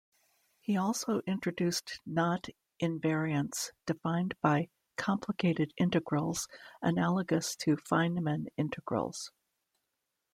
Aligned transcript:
He 0.59 0.75
also 0.77 1.21
introduced 1.27 1.99
knot 2.07 2.47
invariants 2.81 3.69
defined 3.85 4.33
by 4.41 4.69
complicated 4.95 5.73
integrals 5.77 6.47
analogous 6.81 7.55
to 7.57 7.75
Feynman 7.75 8.47
integrals. 8.57 9.31